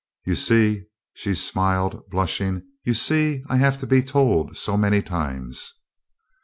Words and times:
"You 0.25 0.33
see," 0.33 0.85
she 1.13 1.35
smiled, 1.35 2.09
blushing, 2.09 2.63
"you 2.83 2.95
see 2.95 3.43
I 3.49 3.57
have 3.57 3.77
to 3.81 3.85
be 3.85 4.01
told 4.01 4.57
so 4.57 4.75
many 4.75 5.03
times." 5.03 5.75